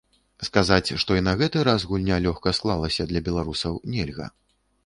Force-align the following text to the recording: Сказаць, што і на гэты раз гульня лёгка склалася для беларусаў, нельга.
Сказаць, 0.47 0.89
што 1.03 1.17
і 1.19 1.23
на 1.27 1.33
гэты 1.41 1.65
раз 1.69 1.85
гульня 1.91 2.17
лёгка 2.29 2.57
склалася 2.61 3.07
для 3.13 3.25
беларусаў, 3.29 3.81
нельга. 3.99 4.27